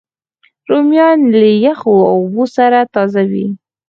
[0.69, 3.45] رومیان له یخو اوبو سره تازه وي